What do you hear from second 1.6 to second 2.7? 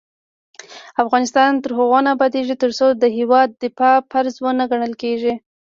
تر هغو نه ابادیږي،